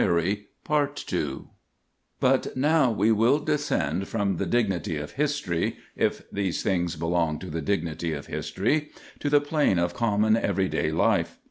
[2.19, 7.61] But now we will descend from the dignity of history—if these things belong to the
[7.61, 11.37] dignity of history—to the plane of common every day life.